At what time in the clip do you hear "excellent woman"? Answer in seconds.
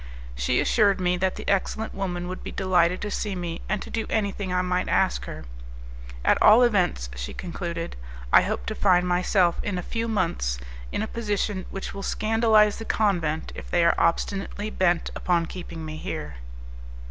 1.47-2.27